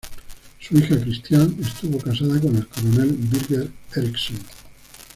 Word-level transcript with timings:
Su 0.59 0.75
hija 0.79 0.99
Christiane 0.99 1.55
estuvo 1.61 1.99
casada 1.99 2.41
con 2.41 2.55
el 2.55 2.67
coronel 2.67 3.15
Birger 3.19 3.69
Eriksen. 3.95 4.39